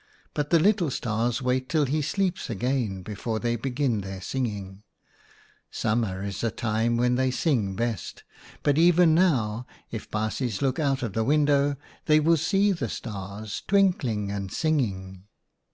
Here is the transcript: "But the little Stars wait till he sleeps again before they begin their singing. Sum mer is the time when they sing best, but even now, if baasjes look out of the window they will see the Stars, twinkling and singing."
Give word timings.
"But 0.34 0.50
the 0.50 0.58
little 0.58 0.90
Stars 0.90 1.40
wait 1.40 1.70
till 1.70 1.86
he 1.86 2.02
sleeps 2.02 2.50
again 2.50 3.00
before 3.00 3.38
they 3.40 3.56
begin 3.56 4.02
their 4.02 4.20
singing. 4.20 4.82
Sum 5.70 6.02
mer 6.02 6.22
is 6.22 6.42
the 6.42 6.50
time 6.50 6.98
when 6.98 7.14
they 7.14 7.30
sing 7.30 7.74
best, 7.74 8.24
but 8.62 8.76
even 8.76 9.14
now, 9.14 9.66
if 9.90 10.10
baasjes 10.10 10.60
look 10.60 10.78
out 10.78 11.02
of 11.02 11.14
the 11.14 11.24
window 11.24 11.76
they 12.04 12.20
will 12.20 12.36
see 12.36 12.72
the 12.72 12.90
Stars, 12.90 13.62
twinkling 13.66 14.30
and 14.30 14.52
singing." 14.52 15.24